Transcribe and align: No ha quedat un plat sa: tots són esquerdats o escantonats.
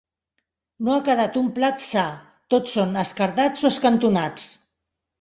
No 0.87 0.95
ha 0.95 1.03
quedat 1.09 1.37
un 1.43 1.51
plat 1.59 1.85
sa: 1.89 2.07
tots 2.57 2.75
són 2.81 2.99
esquerdats 3.05 3.71
o 3.71 3.75
escantonats. 3.75 4.53